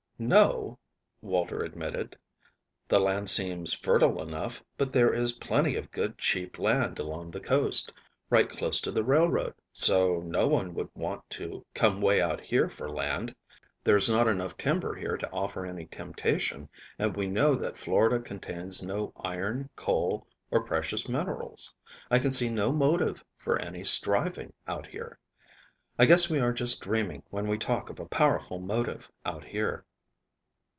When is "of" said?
5.75-5.89, 27.89-27.99